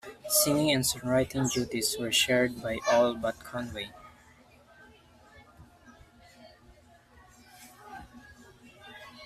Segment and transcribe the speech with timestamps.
[0.27, 3.91] Singing and songwriting duties were shared by all but Conway.